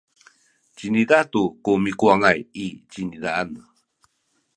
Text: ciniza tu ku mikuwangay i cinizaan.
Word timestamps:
ciniza 0.75 1.17
tu 1.31 1.41
ku 1.63 1.71
mikuwangay 1.83 2.39
i 2.65 2.67
cinizaan. 2.91 3.49